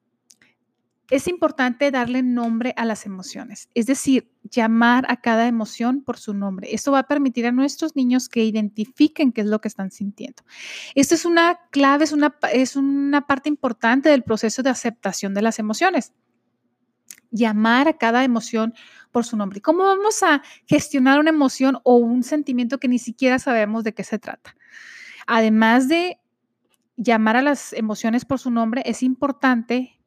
es 1.14 1.28
importante 1.28 1.92
darle 1.92 2.24
nombre 2.24 2.74
a 2.76 2.86
las 2.86 3.06
emociones, 3.06 3.70
es 3.76 3.86
decir, 3.86 4.32
llamar 4.50 5.06
a 5.10 5.18
cada 5.18 5.48
emoción 5.48 6.02
por 6.02 6.18
su 6.18 6.34
nombre. 6.34 6.74
Esto 6.74 6.92
va 6.92 7.00
a 7.00 7.08
permitir 7.08 7.46
a 7.46 7.52
nuestros 7.52 7.96
niños 7.96 8.30
que 8.30 8.44
identifiquen 8.44 9.32
qué 9.32 9.42
es 9.42 9.48
lo 9.48 9.62
que 9.62 9.68
están 9.68 9.92
sintiendo. 9.92 10.42
Esto 10.96 11.14
es 11.14 11.26
una 11.26 11.60
clave, 11.70 12.06
es 12.06 12.14
una, 12.14 12.36
es 12.52 12.76
una 12.76 13.28
parte 13.28 13.48
importante 13.48 14.10
del 14.10 14.24
proceso 14.24 14.64
de 14.64 14.72
aceptación 14.72 15.36
de 15.36 15.44
las 15.44 15.60
emociones. 15.60 16.14
Llamar 17.30 17.88
a 17.88 17.98
cada 18.00 18.24
emoción 18.24 18.74
por 19.12 19.24
su 19.24 19.38
nombre. 19.38 19.62
¿Cómo 19.62 19.84
vamos 19.84 20.24
a 20.24 20.42
gestionar 20.66 21.20
una 21.20 21.30
emoción 21.30 21.78
o 21.84 21.98
un 21.98 22.24
sentimiento 22.24 22.80
que 22.80 22.88
ni 22.88 22.98
siquiera 22.98 23.38
sabemos 23.38 23.84
de 23.84 23.94
qué 23.94 24.04
se 24.04 24.18
trata? 24.18 24.56
Además 25.28 25.88
de 25.88 26.18
llamar 26.98 27.36
a 27.36 27.44
las 27.44 27.72
emociones 27.74 28.26
por 28.26 28.40
su 28.40 28.50
nombre, 28.50 28.82
es 28.88 29.04
importante 29.04 30.00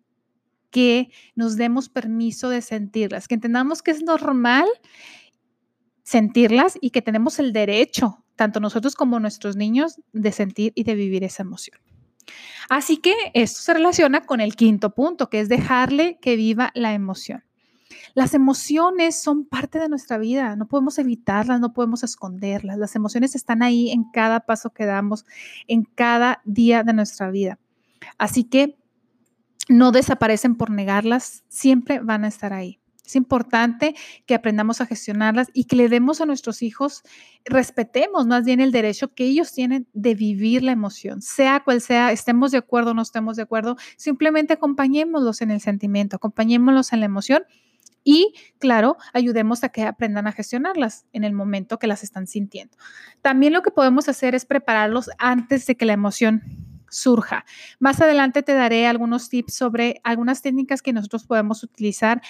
que 0.77 1.09
nos 1.35 1.57
demos 1.57 1.89
permiso 1.89 2.51
de 2.51 2.61
sentirlas, 2.61 3.29
que 3.29 3.35
entendamos 3.35 3.83
que 3.83 3.93
es 3.93 4.03
normal 4.03 4.67
sentirlas 6.03 6.77
y 6.83 6.91
que 6.91 7.01
tenemos 7.01 7.39
el 7.39 7.55
derecho, 7.55 8.23
tanto 8.35 8.61
nosotros 8.61 8.95
como 8.95 9.19
nuestros 9.19 9.57
niños, 9.57 9.99
de 10.13 10.33
sentir 10.33 10.75
y 10.75 10.85
de 10.85 10.95
vivir 10.95 11.25
esa 11.25 11.45
emoción. 11.45 11.81
Así 12.69 12.99
que 12.99 13.15
esto 13.33 13.63
se 13.63 13.73
relaciona 13.73 14.27
con 14.27 14.43
el 14.43 14.55
quinto 14.55 14.95
punto, 14.95 15.31
que 15.31 15.41
es 15.41 15.49
dejarle 15.49 16.19
que 16.21 16.37
viva 16.37 16.73
la 16.75 16.93
emoción. 16.93 17.43
Las 18.13 18.35
emociones 18.35 19.19
son 19.19 19.47
parte 19.47 19.79
de 19.79 19.89
nuestra 19.89 20.19
vida, 20.19 20.57
no 20.57 20.69
podemos 20.69 20.99
evitarlas, 20.99 21.59
no 21.59 21.73
podemos 21.73 22.05
esconderlas. 22.05 22.77
Las 22.77 22.97
emociones 22.97 23.35
están 23.35 23.63
ahí 23.63 23.93
en 23.93 24.05
cada 24.11 24.41
paso 24.41 24.75
que 24.75 24.85
damos, 24.85 25.25
en 25.69 25.85
cada 25.85 26.43
día 26.45 26.83
de 26.83 26.93
nuestra 26.93 27.31
vida. 27.31 27.59
Así 28.19 28.45
que 28.45 28.77
no 29.69 29.93
desaparecen 29.93 30.55
por 30.57 30.71
negarlas, 30.71 31.45
siempre 31.49 32.01
van 32.01 32.25
a 32.25 32.29
estar 32.29 32.53
ahí. 32.53 32.81
Es 33.07 33.15
importante 33.15 33.95
que 34.27 34.35
aprendamos 34.35 34.81
a 34.81 34.87
gestionarlas 34.87 35.49
y 35.53 35.65
que 35.65 35.77
le 35.77 35.89
demos 35.89 36.21
a 36.21 36.27
nuestros 36.27 36.61
hijos, 36.63 37.03
respetemos 37.45 38.27
más 38.27 38.45
bien 38.45 38.59
el 38.59 38.73
derecho 38.73 39.15
que 39.15 39.25
ellos 39.25 39.53
tienen 39.53 39.87
de 39.93 40.17
vivir 40.17 40.65
la 40.65 40.73
emoción, 40.73 41.23
sea 41.23 41.61
cual 41.61 41.81
sea, 41.81 42.11
estemos 42.11 42.51
de 42.51 42.59
acuerdo 42.59 42.91
o 42.91 42.95
no 42.95 43.03
estemos 43.03 43.37
de 43.37 43.45
acuerdo, 43.45 43.77
simplemente 43.97 44.55
acompañémoslos 44.55 45.41
en 45.41 45.53
el 45.53 45.61
sentimiento, 45.61 46.17
acompañémoslos 46.17 46.93
en 46.93 47.01
la 47.01 47.07
emoción 47.07 47.45
y, 48.03 48.35
claro, 48.59 48.97
ayudemos 49.13 49.65
a 49.65 49.69
que 49.69 49.83
aprendan 49.83 50.27
a 50.27 50.33
gestionarlas 50.33 51.07
en 51.13 51.25
el 51.25 51.33
momento 51.33 51.79
que 51.79 51.89
las 51.89 52.05
están 52.05 52.27
sintiendo. 52.27 52.77
También 53.23 53.53
lo 53.53 53.63
que 53.63 53.71
podemos 53.71 54.09
hacer 54.09 54.35
es 54.35 54.47
prepararlos 54.47 55.11
antes 55.19 55.67
de 55.67 55.77
que 55.77 55.87
la 55.87 55.93
emoción 55.93 56.43
surja. 56.91 57.45
Más 57.79 58.01
adelante 58.01 58.43
te 58.43 58.55
daré 58.55 58.87
algunos 58.87 59.29
tips 59.29 59.55
sobre 59.55 60.01
algunas 60.05 60.43
técnicas 60.43 60.83
que 60.83 60.93
nosotros 60.93 61.27
podemos 61.27 61.63
utilizar 61.63 62.23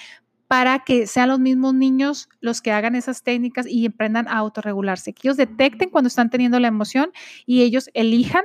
para 0.47 0.79
que 0.79 1.07
sean 1.07 1.29
los 1.29 1.39
mismos 1.39 1.73
niños 1.73 2.29
los 2.39 2.61
que 2.61 2.71
hagan 2.71 2.95
esas 2.95 3.23
técnicas 3.23 3.67
y 3.67 3.85
aprendan 3.85 4.27
a 4.27 4.37
autorregularse, 4.37 5.13
que 5.13 5.27
ellos 5.27 5.37
detecten 5.37 5.89
cuando 5.89 6.07
están 6.07 6.29
teniendo 6.29 6.59
la 6.59 6.69
emoción 6.69 7.11
y 7.45 7.63
ellos 7.63 7.89
elijan 7.93 8.43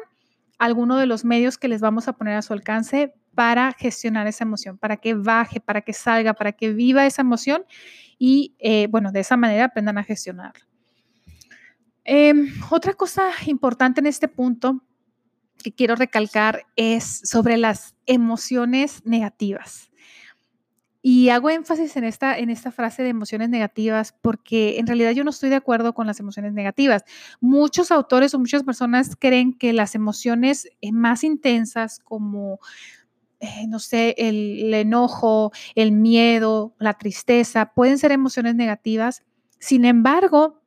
alguno 0.59 0.97
de 0.97 1.07
los 1.07 1.25
medios 1.25 1.59
que 1.59 1.69
les 1.69 1.81
vamos 1.81 2.09
a 2.09 2.13
poner 2.15 2.37
a 2.37 2.43
su 2.43 2.53
alcance 2.53 3.15
para 3.35 3.73
gestionar 3.73 4.27
esa 4.27 4.45
emoción, 4.45 4.79
para 4.79 4.97
que 4.97 5.15
baje, 5.15 5.61
para 5.61 5.81
que 5.81 5.93
salga, 5.93 6.35
para 6.35 6.53
que 6.53 6.73
viva 6.73 7.07
esa 7.07 7.23
emoción 7.23 7.65
y, 8.19 8.55
eh, 8.59 8.89
bueno, 8.91 9.11
de 9.11 9.21
esa 9.21 9.37
manera 9.37 9.67
aprendan 9.67 9.99
a 9.99 10.05
gestionarla. 10.05 10.67
Em, 12.05 12.49
otra 12.71 12.95
cosa 12.95 13.31
importante 13.47 14.01
en 14.01 14.07
este 14.07 14.29
punto 14.29 14.83
que 15.63 15.73
quiero 15.73 15.95
recalcar 15.95 16.67
es 16.77 17.23
sobre 17.25 17.57
las 17.57 17.95
emociones 18.07 19.03
negativas. 19.05 19.93
Y 21.05 21.31
hago 21.31 21.51
énfasis 21.51 21.97
en 21.97 22.05
esta, 22.05 22.39
en 22.39 22.49
esta 22.49 22.71
frase 22.71 23.03
de 23.03 23.09
emociones 23.09 23.49
negativas 23.49 24.15
porque 24.23 24.79
en 24.79 24.87
realidad 24.87 25.11
yo 25.11 25.25
no 25.25 25.31
estoy 25.31 25.51
de 25.51 25.57
acuerdo 25.57 25.95
con 25.95 26.07
las 26.07 26.21
emociones 26.21 26.53
negativas. 26.53 27.03
Muchos 27.41 27.91
autores 27.91 28.33
o 28.35 28.39
muchas 28.39 28.63
personas 28.63 29.17
creen 29.19 29.53
que 29.53 29.73
las 29.73 29.97
emociones 29.97 30.69
eh, 30.81 30.93
más 30.93 31.25
intensas 31.25 31.99
como, 31.99 32.61
eh, 33.41 33.67
no 33.67 33.81
sé, 33.81 34.15
el 34.17 34.73
enojo, 34.73 35.51
el 35.75 35.91
miedo, 35.91 36.77
la 36.79 36.95
tristeza, 36.95 37.73
pueden 37.75 37.99
ser 37.99 38.13
emociones 38.13 38.55
negativas. 38.55 39.25
Sin 39.59 39.85
embargo, 39.85 40.62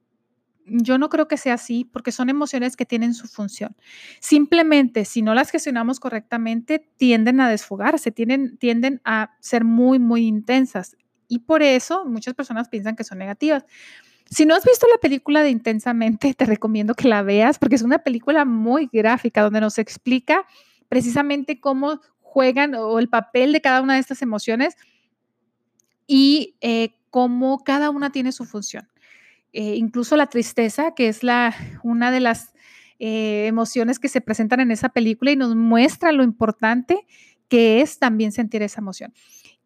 yo 0.65 0.97
no 0.97 1.09
creo 1.09 1.27
que 1.27 1.37
sea 1.37 1.55
así 1.55 1.85
porque 1.85 2.11
son 2.11 2.29
emociones 2.29 2.75
que 2.75 2.85
tienen 2.85 3.13
su 3.13 3.27
función. 3.27 3.75
Simplemente, 4.19 5.05
si 5.05 5.21
no 5.21 5.33
las 5.33 5.51
gestionamos 5.51 5.99
correctamente, 5.99 6.87
tienden 6.97 7.39
a 7.39 7.49
desfogarse, 7.49 8.11
tienden, 8.11 8.57
tienden 8.57 9.01
a 9.05 9.35
ser 9.39 9.63
muy, 9.63 9.99
muy 9.99 10.25
intensas. 10.25 10.97
Y 11.27 11.39
por 11.39 11.63
eso 11.63 12.05
muchas 12.05 12.33
personas 12.33 12.69
piensan 12.69 12.95
que 12.95 13.03
son 13.03 13.17
negativas. 13.19 13.65
Si 14.29 14.45
no 14.45 14.55
has 14.55 14.65
visto 14.65 14.87
la 14.87 14.97
película 14.97 15.43
de 15.43 15.51
Intensamente, 15.51 16.33
te 16.33 16.45
recomiendo 16.45 16.95
que 16.95 17.07
la 17.07 17.21
veas 17.21 17.59
porque 17.59 17.75
es 17.75 17.83
una 17.83 17.99
película 17.99 18.43
muy 18.43 18.89
gráfica 18.91 19.43
donde 19.43 19.61
nos 19.61 19.77
explica 19.77 20.45
precisamente 20.89 21.59
cómo 21.59 22.01
juegan 22.21 22.73
o 22.75 22.99
el 22.99 23.07
papel 23.07 23.53
de 23.53 23.61
cada 23.61 23.81
una 23.81 23.93
de 23.93 23.99
estas 23.99 24.21
emociones 24.21 24.75
y 26.07 26.57
eh, 26.61 26.95
cómo 27.11 27.63
cada 27.63 27.91
una 27.91 28.11
tiene 28.11 28.31
su 28.31 28.45
función. 28.45 28.87
Eh, 29.57 29.77
incluso 29.77 30.17
la 30.17 30.27
tristeza, 30.27 30.93
que 30.93 31.07
es 31.07 31.23
la, 31.23 31.55
una 31.83 32.11
de 32.11 32.19
las 32.19 32.53
eh, 32.99 33.45
emociones 33.47 33.99
que 33.99 34.09
se 34.09 34.19
presentan 34.19 34.59
en 34.59 34.69
esa 34.69 34.89
película 34.89 35.31
y 35.31 35.37
nos 35.37 35.55
muestra 35.55 36.11
lo 36.11 36.23
importante 36.23 37.07
que 37.47 37.79
es 37.79 37.97
también 37.97 38.33
sentir 38.33 38.61
esa 38.63 38.81
emoción. 38.81 39.13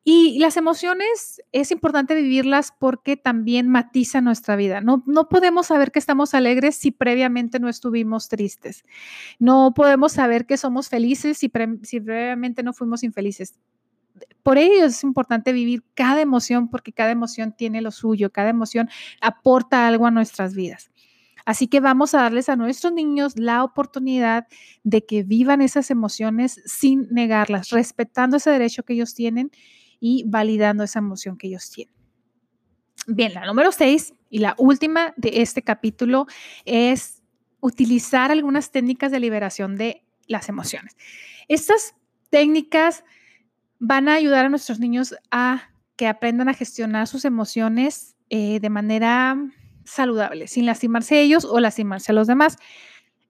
Y 0.03 0.38
las 0.38 0.58
emociones 0.58 1.41
es 1.51 1.72
importante 1.72 2.13
vivirlas 2.13 2.72
porque 2.79 3.17
también 3.17 3.67
matizan 3.67 4.25
nuestra 4.25 4.55
vida. 4.55 4.79
No, 4.79 5.03
no 5.08 5.27
podemos 5.27 5.67
saber 5.67 5.91
que 5.91 6.00
estamos 6.00 6.36
alegres 6.36 6.75
si 6.75 6.91
previamente 6.91 7.60
no 7.60 7.67
estuvimos 7.67 8.29
tristes. 8.29 8.84
No 9.39 9.74
podemos 9.75 10.12
saber 10.13 10.46
que 10.46 10.58
somos 10.58 10.88
felices 10.88 11.38
si, 11.39 11.51
si 11.81 12.00
previamente 12.00 12.62
no 12.62 12.74
fuimos 12.74 13.03
infelices 13.03 13.60
por 14.44 14.58
ello 14.58 14.86
es 14.86 15.04
importante 15.04 15.54
vivir 15.54 15.84
cada 15.94 16.22
emoción 16.22 16.70
porque 16.70 16.94
cada 16.94 17.12
emoción 17.12 17.54
tiene 17.56 17.82
lo 17.82 17.92
suyo, 17.92 18.32
cada 18.32 18.50
emoción 18.50 18.90
aporta 19.22 19.88
algo 19.88 20.06
a 20.06 20.12
nuestras 20.12 20.54
vidas. 20.54 20.92
Así 21.46 21.68
que 21.68 21.80
vamos 21.80 22.14
a 22.14 22.22
darles 22.22 22.48
a 22.50 22.56
nuestros 22.56 22.94
niños 22.94 23.34
la 23.38 23.64
oportunidad 23.64 24.48
de 24.84 25.06
que 25.06 25.24
vivan 25.24 25.62
esas 25.62 25.90
emociones 25.90 26.62
sin 26.66 27.08
negarlas, 27.10 27.70
respetando 27.70 28.38
ese 28.38 28.52
derecho 28.52 28.84
que 28.84 28.94
ellos 28.94 29.16
tienen 29.16 29.50
y 30.00 30.24
validando 30.28 30.84
esa 30.84 31.00
emoción 31.00 31.38
que 31.38 31.48
ellos 31.48 31.70
tienen. 31.72 31.96
Bien, 33.08 33.34
la 33.34 33.46
número 33.46 33.72
seis 33.72 34.14
y 34.30 34.40
la 34.40 34.54
última 34.60 35.14
de 35.18 35.42
este 35.42 35.64
capítulo 35.64 36.28
es 36.66 37.24
utilizar 37.62 38.32
algunas 38.32 38.72
técnicas 38.72 39.12
de 39.12 39.20
liberación 39.20 39.76
de 39.76 40.04
las 40.28 40.50
emociones. 40.50 40.96
Estas 41.48 41.96
técnicas 42.30 43.04
van 43.79 44.09
a 44.09 44.13
ayudar 44.13 44.45
a 44.45 44.50
nuestros 44.50 44.79
niños 44.79 45.15
a 45.31 45.63
que 45.95 46.07
aprendan 46.07 46.50
a 46.50 46.53
gestionar 46.53 47.07
sus 47.07 47.25
emociones 47.25 48.15
eh, 48.29 48.59
de 48.59 48.69
manera 48.69 49.38
saludable, 49.86 50.48
sin 50.48 50.65
lastimarse 50.65 51.15
a 51.17 51.21
ellos 51.21 51.45
o 51.45 51.59
lastimarse 51.59 52.12
a 52.12 52.15
los 52.15 52.27
demás. 52.27 52.57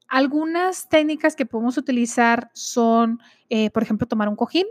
Algunas 0.07 0.89
técnicas 0.89 1.35
que 1.35 1.45
podemos 1.45 1.77
utilizar 1.77 2.49
son, 2.53 3.19
eh, 3.49 3.69
por 3.69 3.83
ejemplo, 3.83 4.07
tomar 4.07 4.27
un 4.27 4.35
cojín 4.35 4.65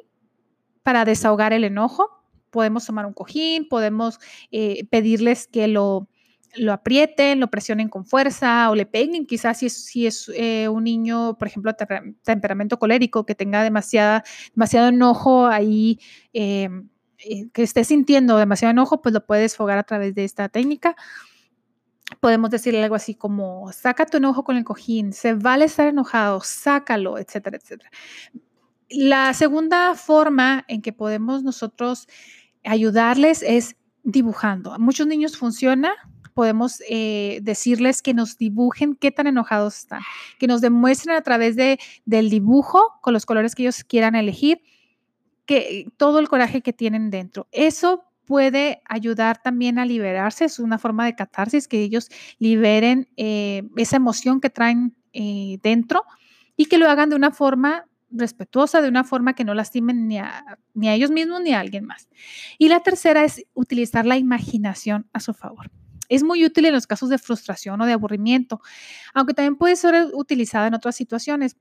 para 0.82 1.04
desahogar 1.04 1.52
el 1.52 1.64
enojo. 1.64 2.08
Podemos 2.50 2.84
tomar 2.84 3.06
un 3.06 3.14
cojín, 3.14 3.68
podemos 3.68 4.18
eh, 4.50 4.86
pedirles 4.90 5.46
que 5.46 5.68
lo, 5.68 6.08
lo 6.56 6.72
aprieten, 6.72 7.40
lo 7.40 7.48
presionen 7.48 7.88
con 7.88 8.04
fuerza 8.04 8.70
o 8.70 8.74
le 8.74 8.86
peguen, 8.86 9.26
quizás 9.26 9.58
si 9.58 10.06
es, 10.06 10.30
eh, 10.34 10.68
un 10.68 10.84
niño, 10.84 11.36
por 11.38 11.48
ejemplo, 11.48 11.74
temperamento 12.22 12.78
colérico, 12.78 13.26
que 13.26 13.34
tenga 13.34 13.62
demasiado 13.62 14.22
enojo 14.88 15.46
ahí, 15.46 15.98
em, 16.32 16.88
eh, 17.18 17.48
que 17.52 17.62
esté 17.62 17.84
sintiendo 17.84 18.36
demasiado 18.36 18.70
enojo, 18.70 19.02
pues 19.02 19.12
lo 19.12 19.24
puedes 19.26 19.52
desfogar 19.52 19.78
a 19.78 19.82
través 19.82 20.14
de 20.14 20.24
esta 20.24 20.48
técnica. 20.48 20.96
Podemos 22.20 22.50
decirle 22.50 22.82
algo 22.82 22.94
así 22.94 23.14
como, 23.14 23.70
saca 23.72 24.06
tu 24.06 24.16
enojo 24.16 24.44
con 24.44 24.56
el 24.56 24.64
cojín, 24.64 25.12
se 25.12 25.34
vale 25.34 25.66
estar 25.66 25.88
enojado, 25.88 26.40
sácalo, 26.42 27.18
etcétera, 27.18 27.58
etcétera. 27.58 27.90
La 28.88 29.34
segunda 29.34 29.94
forma 29.94 30.64
en 30.68 30.80
que 30.80 30.94
podemos 30.94 31.42
nosotros 31.42 32.08
ayudarles 32.64 33.42
es 33.42 33.76
dibujando. 34.02 34.72
A 34.72 34.78
muchos 34.78 35.06
niños 35.06 35.36
funciona 35.36 35.92
podemos 36.38 36.80
eh, 36.88 37.40
decirles 37.42 38.00
que 38.00 38.14
nos 38.14 38.38
dibujen 38.38 38.94
qué 38.94 39.10
tan 39.10 39.26
enojados 39.26 39.76
están, 39.76 40.02
que 40.38 40.46
nos 40.46 40.60
demuestren 40.60 41.16
a 41.16 41.22
través 41.22 41.56
de, 41.56 41.80
del 42.04 42.30
dibujo 42.30 42.80
con 43.02 43.12
los 43.12 43.26
colores 43.26 43.56
que 43.56 43.64
ellos 43.64 43.82
quieran 43.82 44.14
elegir, 44.14 44.62
que 45.46 45.88
todo 45.96 46.20
el 46.20 46.28
coraje 46.28 46.60
que 46.60 46.72
tienen 46.72 47.10
dentro. 47.10 47.48
Eso 47.50 48.04
puede 48.24 48.82
ayudar 48.84 49.42
también 49.42 49.80
a 49.80 49.84
liberarse, 49.84 50.44
es 50.44 50.60
una 50.60 50.78
forma 50.78 51.06
de 51.06 51.16
catarsis, 51.16 51.66
que 51.66 51.82
ellos 51.82 52.08
liberen 52.38 53.08
eh, 53.16 53.64
esa 53.76 53.96
emoción 53.96 54.40
que 54.40 54.48
traen 54.48 54.94
eh, 55.12 55.58
dentro 55.60 56.04
y 56.56 56.66
que 56.66 56.78
lo 56.78 56.88
hagan 56.88 57.10
de 57.10 57.16
una 57.16 57.32
forma 57.32 57.86
respetuosa, 58.12 58.80
de 58.80 58.88
una 58.88 59.02
forma 59.02 59.34
que 59.34 59.42
no 59.42 59.54
lastimen 59.54 60.06
ni 60.06 60.18
a, 60.18 60.56
ni 60.72 60.88
a 60.88 60.94
ellos 60.94 61.10
mismos 61.10 61.40
ni 61.40 61.52
a 61.52 61.58
alguien 61.58 61.84
más. 61.84 62.08
Y 62.58 62.68
la 62.68 62.84
tercera 62.84 63.24
es 63.24 63.44
utilizar 63.54 64.06
la 64.06 64.18
imaginación 64.18 65.08
a 65.12 65.18
su 65.18 65.34
favor. 65.34 65.72
Es 66.08 66.22
muy 66.22 66.44
útil 66.44 66.66
en 66.66 66.74
los 66.74 66.86
casos 66.86 67.08
de 67.08 67.18
frustración 67.18 67.80
o 67.80 67.86
de 67.86 67.92
aburrimiento, 67.92 68.60
aunque 69.14 69.34
también 69.34 69.56
puede 69.56 69.76
ser 69.76 70.08
utilizada 70.14 70.66
en 70.66 70.74
otras 70.74 70.96
situaciones. 70.96 71.56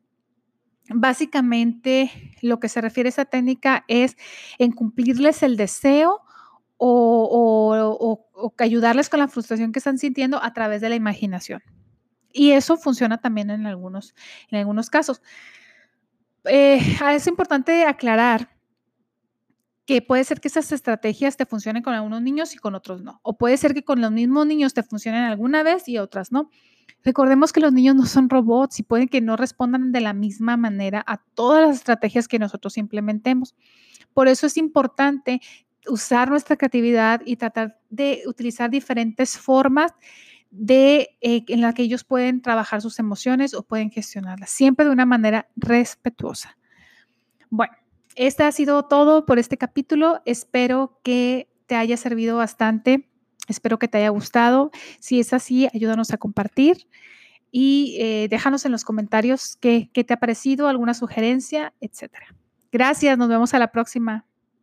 Básicamente, 0.89 2.11
lo 2.41 2.59
que 2.59 2.69
se 2.69 2.79
refiere 2.79 3.07
a 3.07 3.11
esa 3.11 3.25
técnica 3.25 3.83
es 3.87 4.15
en 4.57 4.71
cumplirles 4.71 5.43
el 5.43 5.57
deseo 5.57 6.21
o, 6.77 8.53
ayudarles 8.59 9.09
con 9.09 9.19
la 9.19 9.27
frustración 9.27 9.71
que 9.71 9.79
están 9.79 9.97
sintiendo 9.97 10.41
a 10.41 10.53
través 10.53 10.81
de 10.81 10.89
la 10.89 10.95
imaginación. 10.95 11.61
Y 12.31 12.51
eso 12.51 12.77
funciona 12.77 13.17
también 13.19 13.49
en 13.49 13.65
algunos, 13.65 14.13
en 14.49 14.59
algunos 14.59 14.89
casos. 14.89 15.21
Eh, 16.45 16.79
es 17.11 17.27
importante 17.27 17.85
aclarar 17.85 18.56
que 19.87 20.01
puede 20.01 20.25
ser 20.25 20.41
que 20.41 20.49
esas 20.49 20.69
estrategias 20.73 21.37
te 21.37 21.45
funcionen 21.45 21.81
con 21.81 21.93
algunos 21.93 22.21
niños 22.21 22.53
y 22.53 22.57
con 22.57 22.75
otros 22.75 23.01
no. 23.01 23.21
O 23.23 23.37
puede 23.37 23.55
ser 23.55 23.73
que 23.73 23.85
con 23.85 24.01
los 24.01 24.11
mismos 24.11 24.45
niños 24.45 24.73
te 24.73 24.83
funcionen 24.83 25.23
alguna 25.23 25.63
vez 25.63 25.87
y 25.87 25.97
otras 25.97 26.33
no. 26.33 26.49
Recordemos 27.05 27.53
que 27.53 27.61
los 27.61 27.71
niños 27.71 27.95
no 27.95 28.05
son 28.05 28.29
robots 28.29 28.79
y 28.79 28.83
pueden 28.83 29.07
que 29.07 29.21
no 29.21 29.37
respondan 29.37 29.93
de 29.93 30.01
la 30.01 30.11
misma 30.11 30.57
manera 30.57 31.05
a 31.07 31.23
todas 31.33 31.65
las 31.65 31.77
estrategias 31.77 32.27
que 32.27 32.37
nosotros 32.37 32.77
implementemos. 32.77 33.55
Por 34.13 34.27
eso 34.27 34.45
es 34.45 34.57
importante 34.57 35.39
usar 35.87 36.29
nuestra 36.29 36.57
creatividad 36.57 37.21
y 37.23 37.37
tratar 37.37 37.79
de 37.89 38.23
utilizar 38.27 38.69
diferentes 38.69 39.37
formas 39.37 39.93
de, 40.51 41.17
eh, 41.21 41.45
en 41.47 41.61
las 41.61 41.73
que 41.73 41.83
ellos 41.83 42.03
pueden 42.03 42.41
trabajar 42.41 42.81
sus 42.81 42.99
emociones 42.99 43.53
o 43.53 43.63
pueden 43.63 43.89
gestionarlas, 43.89 44.49
siempre 44.49 44.85
de 44.85 44.91
una 44.91 45.05
manera 45.05 45.47
respetuosa. 45.55 46.57
Bueno, 47.49 47.73
este 48.17 48.43
ha 48.43 48.51
sido 48.51 48.83
todo 48.83 49.25
por 49.25 49.39
este 49.39 49.57
capítulo. 49.57 50.21
Espero 50.25 50.99
que 51.03 51.47
te 51.67 51.75
haya 51.75 51.95
servido 51.97 52.37
bastante. 52.37 53.07
Espero 53.47 53.79
que 53.79 53.87
te 53.87 53.99
haya 53.99 54.09
gustado. 54.09 54.71
Si 54.99 55.19
es 55.19 55.33
así, 55.33 55.67
ayúdanos 55.73 56.11
a 56.11 56.17
compartir 56.17 56.87
y 57.51 57.95
eh, 57.99 58.27
déjanos 58.29 58.65
en 58.65 58.71
los 58.71 58.83
comentarios 58.83 59.55
qué, 59.55 59.89
qué 59.93 60.03
te 60.03 60.13
ha 60.13 60.17
parecido, 60.17 60.67
alguna 60.67 60.93
sugerencia, 60.93 61.73
etcétera. 61.79 62.27
Gracias, 62.71 63.17
nos 63.17 63.29
vemos 63.29 63.53
a 63.53 63.59
la 63.59 63.71
próxima. 63.71 64.25